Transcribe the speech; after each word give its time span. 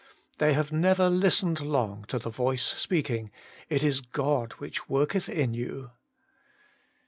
They 0.39 0.53
have 0.53 0.71
never 0.71 1.11
listened 1.11 1.59
long 1.59 2.05
to 2.05 2.17
the 2.17 2.31
voice 2.31 2.63
speak 2.65 3.11
ing,' 3.11 3.29
It 3.69 3.83
is 3.83 4.01
God 4.01 4.53
which 4.53 4.89
worketh 4.89 5.29
in 5.29 5.53
you.' 5.53 5.91